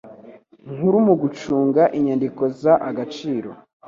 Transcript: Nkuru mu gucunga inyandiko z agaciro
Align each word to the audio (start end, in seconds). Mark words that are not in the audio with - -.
Nkuru 0.73 0.97
mu 1.07 1.13
gucunga 1.21 1.83
inyandiko 1.97 2.41
z 2.59 2.61
agaciro 2.89 3.49